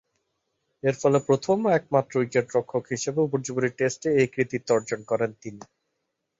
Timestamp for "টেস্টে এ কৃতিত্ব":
3.77-4.69